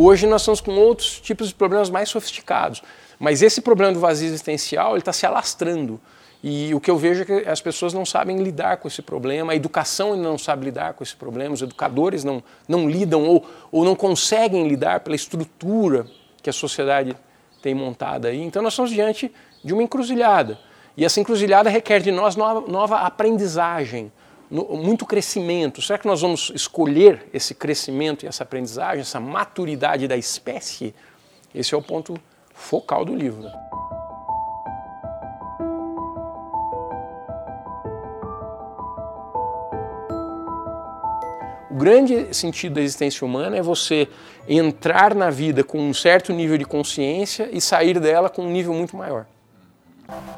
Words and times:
Hoje 0.00 0.28
nós 0.28 0.42
estamos 0.42 0.60
com 0.60 0.70
outros 0.76 1.18
tipos 1.18 1.48
de 1.48 1.54
problemas 1.56 1.90
mais 1.90 2.08
sofisticados. 2.08 2.84
Mas 3.18 3.42
esse 3.42 3.60
problema 3.60 3.92
do 3.92 3.98
vazio 3.98 4.28
existencial 4.28 4.96
está 4.96 5.12
se 5.12 5.26
alastrando. 5.26 6.00
E 6.40 6.72
o 6.72 6.78
que 6.78 6.88
eu 6.88 6.96
vejo 6.96 7.22
é 7.22 7.24
que 7.24 7.48
as 7.48 7.60
pessoas 7.60 7.92
não 7.92 8.06
sabem 8.06 8.40
lidar 8.40 8.76
com 8.76 8.86
esse 8.86 9.02
problema, 9.02 9.52
a 9.52 9.56
educação 9.56 10.14
não 10.14 10.38
sabe 10.38 10.66
lidar 10.66 10.94
com 10.94 11.02
esse 11.02 11.16
problema, 11.16 11.52
os 11.52 11.62
educadores 11.62 12.22
não, 12.22 12.40
não 12.68 12.88
lidam 12.88 13.24
ou, 13.24 13.44
ou 13.72 13.84
não 13.84 13.96
conseguem 13.96 14.68
lidar 14.68 15.00
pela 15.00 15.16
estrutura 15.16 16.06
que 16.40 16.48
a 16.48 16.52
sociedade 16.52 17.16
tem 17.60 17.74
montada 17.74 18.28
aí. 18.28 18.40
Então 18.40 18.62
nós 18.62 18.74
estamos 18.74 18.92
diante 18.92 19.34
de 19.64 19.72
uma 19.72 19.82
encruzilhada. 19.82 20.60
E 20.96 21.04
essa 21.04 21.18
encruzilhada 21.18 21.68
requer 21.68 21.98
de 21.98 22.12
nós 22.12 22.36
nova, 22.36 22.68
nova 22.70 22.98
aprendizagem, 22.98 24.12
no, 24.50 24.64
muito 24.76 25.04
crescimento. 25.04 25.82
Será 25.82 25.98
que 25.98 26.06
nós 26.06 26.20
vamos 26.20 26.50
escolher 26.54 27.26
esse 27.32 27.54
crescimento 27.54 28.24
e 28.24 28.28
essa 28.28 28.42
aprendizagem, 28.42 29.00
essa 29.00 29.20
maturidade 29.20 30.08
da 30.08 30.16
espécie? 30.16 30.94
Esse 31.54 31.74
é 31.74 31.78
o 31.78 31.82
ponto 31.82 32.14
focal 32.54 33.04
do 33.04 33.14
livro. 33.14 33.48
O 41.70 41.74
grande 41.78 42.34
sentido 42.34 42.74
da 42.74 42.80
existência 42.80 43.24
humana 43.24 43.56
é 43.56 43.62
você 43.62 44.08
entrar 44.48 45.14
na 45.14 45.30
vida 45.30 45.62
com 45.62 45.78
um 45.78 45.94
certo 45.94 46.32
nível 46.32 46.58
de 46.58 46.64
consciência 46.64 47.48
e 47.52 47.60
sair 47.60 48.00
dela 48.00 48.28
com 48.28 48.42
um 48.42 48.50
nível 48.50 48.74
muito 48.74 48.96
maior. 48.96 49.26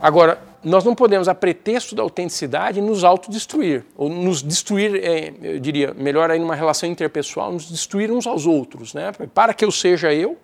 Agora, 0.00 0.38
nós 0.68 0.82
não 0.82 0.96
podemos, 0.96 1.28
a 1.28 1.34
pretexto 1.34 1.94
da 1.94 2.02
autenticidade, 2.02 2.80
nos 2.80 3.04
autodestruir, 3.04 3.84
ou 3.96 4.08
nos 4.08 4.42
destruir, 4.42 4.96
é, 4.96 5.32
eu 5.40 5.60
diria, 5.60 5.94
melhor 5.94 6.28
aí 6.28 6.40
numa 6.40 6.56
relação 6.56 6.88
interpessoal, 6.88 7.52
nos 7.52 7.70
destruir 7.70 8.10
uns 8.10 8.26
aos 8.26 8.46
outros. 8.46 8.92
Né? 8.92 9.12
Para 9.32 9.54
que 9.54 9.64
eu 9.64 9.70
seja 9.70 10.12
eu, 10.12 10.36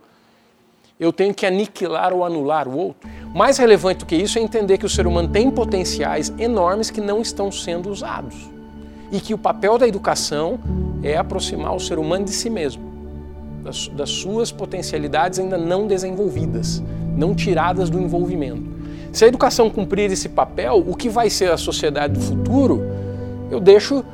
eu 1.00 1.12
tenho 1.12 1.34
que 1.34 1.44
aniquilar 1.44 2.12
ou 2.12 2.24
anular 2.24 2.68
o 2.68 2.78
outro. 2.78 3.10
Mais 3.34 3.58
relevante 3.58 3.98
do 3.98 4.06
que 4.06 4.14
isso 4.14 4.38
é 4.38 4.42
entender 4.42 4.78
que 4.78 4.86
o 4.86 4.88
ser 4.88 5.08
humano 5.08 5.28
tem 5.28 5.50
potenciais 5.50 6.32
enormes 6.38 6.88
que 6.88 7.00
não 7.00 7.20
estão 7.20 7.50
sendo 7.50 7.90
usados 7.90 8.48
e 9.10 9.20
que 9.20 9.34
o 9.34 9.38
papel 9.38 9.76
da 9.76 9.88
educação 9.88 10.60
é 11.02 11.16
aproximar 11.16 11.74
o 11.74 11.80
ser 11.80 11.98
humano 11.98 12.26
de 12.26 12.30
si 12.30 12.48
mesmo, 12.48 12.84
das, 13.64 13.88
das 13.88 14.10
suas 14.10 14.52
potencialidades 14.52 15.40
ainda 15.40 15.58
não 15.58 15.88
desenvolvidas, 15.88 16.80
não 17.16 17.34
tiradas 17.34 17.90
do 17.90 17.98
envolvimento. 17.98 18.71
Se 19.12 19.24
a 19.24 19.28
educação 19.28 19.68
cumprir 19.68 20.10
esse 20.10 20.28
papel, 20.28 20.82
o 20.86 20.96
que 20.96 21.08
vai 21.08 21.28
ser 21.28 21.50
a 21.50 21.56
sociedade 21.56 22.14
do 22.14 22.20
futuro, 22.20 22.82
eu 23.50 23.60
deixo 23.60 24.04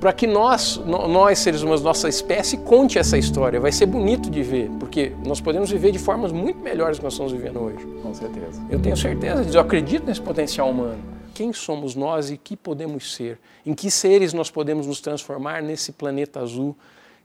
para 0.00 0.12
que 0.12 0.26
nós, 0.26 0.76
nós 0.84 1.38
seres 1.38 1.62
humanos, 1.62 1.80
nossa 1.80 2.08
espécie, 2.08 2.58
conte 2.58 2.98
essa 2.98 3.16
história. 3.16 3.58
Vai 3.58 3.72
ser 3.72 3.86
bonito 3.86 4.28
de 4.28 4.42
ver, 4.42 4.70
porque 4.78 5.12
nós 5.24 5.40
podemos 5.40 5.70
viver 5.70 5.92
de 5.92 5.98
formas 5.98 6.32
muito 6.32 6.58
melhores 6.58 6.98
do 6.98 7.00
que 7.00 7.04
nós 7.04 7.14
estamos 7.14 7.32
vivendo 7.32 7.58
hoje. 7.60 7.86
Com 8.02 8.12
certeza. 8.12 8.60
Eu 8.68 8.80
tenho 8.80 8.96
certeza 8.96 9.42
disso, 9.44 9.56
eu 9.56 9.62
acredito 9.62 10.06
nesse 10.06 10.20
potencial 10.20 10.68
humano 10.68 10.98
quem 11.32 11.52
somos 11.52 11.94
nós 11.94 12.30
e 12.30 12.36
que 12.36 12.56
podemos 12.56 13.14
ser, 13.14 13.38
em 13.64 13.72
que 13.72 13.90
seres 13.90 14.32
nós 14.32 14.50
podemos 14.50 14.86
nos 14.86 15.00
transformar 15.00 15.62
nesse 15.62 15.90
planeta 15.90 16.40
azul 16.40 16.76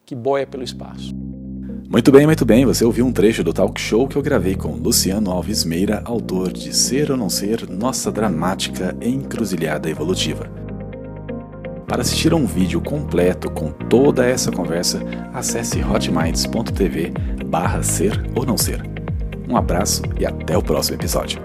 que 0.06 0.16
boia 0.16 0.48
pelo 0.48 0.64
espaço. 0.64 1.14
Muito 1.92 2.12
bem, 2.12 2.28
muito 2.28 2.46
bem. 2.46 2.68
Você 2.68 2.86
ouviu 2.86 3.04
um 3.04 3.12
trecho 3.12 3.44
do 3.44 3.52
talk 3.52 3.82
show 3.82 4.08
que 4.08 4.16
eu 4.16 4.22
gravei 4.22 4.56
com 4.56 4.74
Luciano 4.74 5.32
Alves 5.32 5.66
Meira, 5.66 6.04
autor 6.06 6.54
de 6.54 6.72
Ser 6.72 7.10
ou 7.10 7.18
Não 7.18 7.32
Ser, 7.32 7.68
Nossa 7.68 8.12
Dramática 8.12 8.96
Encruzilhada 9.02 9.90
Evolutiva. 9.90 10.46
Para 11.88 12.04
assistir 12.04 12.32
a 12.32 12.36
um 12.36 12.46
vídeo 12.46 12.80
completo 12.80 13.50
com 13.50 13.72
toda 13.72 14.24
essa 14.24 14.52
conversa, 14.52 15.02
acesse 15.34 15.84
hotminds.tv 15.84 17.12
barra 17.48 17.82
ser 17.82 18.24
ou 18.36 18.46
não 18.46 18.56
ser. 18.56 18.88
Um 19.50 19.58
abraço 19.58 20.04
e 20.20 20.28
até 20.28 20.56
o 20.56 20.62
próximo 20.62 20.96
episódio. 20.96 21.42